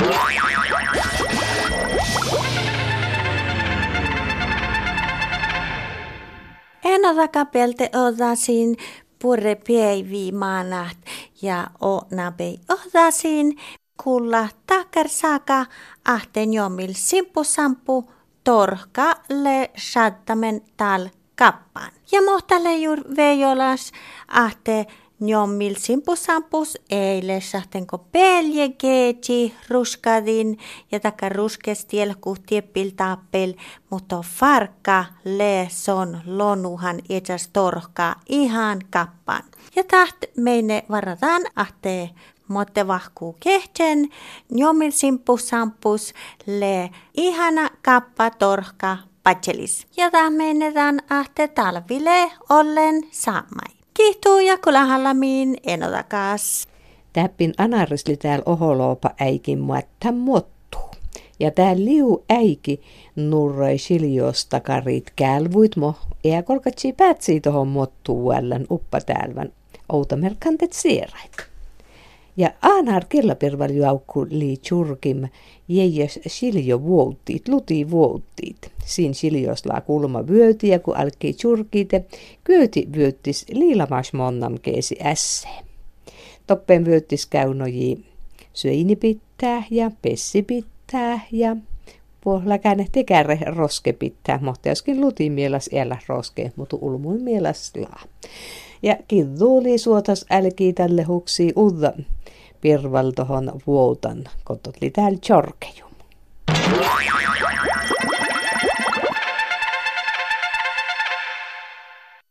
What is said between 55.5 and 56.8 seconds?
enotakas.